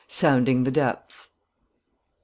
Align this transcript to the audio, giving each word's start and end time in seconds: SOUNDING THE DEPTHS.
SOUNDING 0.07 0.63
THE 0.63 0.71
DEPTHS. 0.71 1.29